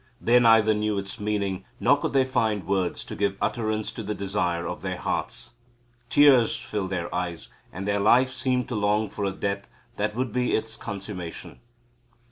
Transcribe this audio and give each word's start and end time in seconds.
They 0.19 0.39
neither 0.39 0.73
knew 0.73 0.97
its 0.97 1.19
meaning 1.19 1.63
nor 1.79 1.95
could 1.95 2.11
they 2.11 2.25
find 2.25 2.65
words 2.65 3.03
to 3.05 3.15
give 3.15 3.37
utterance 3.39 3.91
to 3.91 4.01
the 4.01 4.15
desire 4.15 4.65
of 4.67 4.81
their 4.81 4.97
hearts. 4.97 5.51
Tears 6.09 6.57
filled 6.57 6.89
their 6.89 7.13
eyes, 7.13 7.49
and 7.71 7.87
their 7.87 7.99
life 7.99 8.31
seemed 8.31 8.67
to 8.69 8.75
long 8.75 9.11
for 9.11 9.25
a 9.25 9.31
death 9.31 9.67
that 9.97 10.15
would 10.15 10.33
be 10.33 10.55
its 10.55 10.75
consummation. 10.75 11.59